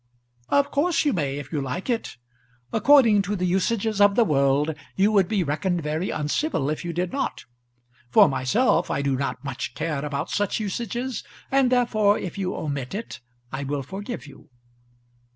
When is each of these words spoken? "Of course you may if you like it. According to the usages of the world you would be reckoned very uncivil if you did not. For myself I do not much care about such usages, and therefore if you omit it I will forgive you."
"Of 0.49 0.71
course 0.71 1.05
you 1.05 1.13
may 1.13 1.37
if 1.37 1.51
you 1.51 1.61
like 1.61 1.87
it. 1.87 2.17
According 2.73 3.21
to 3.21 3.35
the 3.35 3.45
usages 3.45 4.01
of 4.01 4.15
the 4.15 4.23
world 4.23 4.73
you 4.95 5.11
would 5.11 5.27
be 5.27 5.43
reckoned 5.43 5.83
very 5.83 6.09
uncivil 6.09 6.71
if 6.71 6.83
you 6.83 6.91
did 6.91 7.11
not. 7.11 7.45
For 8.09 8.27
myself 8.27 8.89
I 8.89 9.03
do 9.03 9.15
not 9.15 9.43
much 9.45 9.75
care 9.75 10.03
about 10.03 10.31
such 10.31 10.59
usages, 10.59 11.23
and 11.51 11.71
therefore 11.71 12.17
if 12.17 12.35
you 12.35 12.55
omit 12.55 12.95
it 12.95 13.19
I 13.51 13.63
will 13.63 13.83
forgive 13.83 14.25
you." 14.25 14.49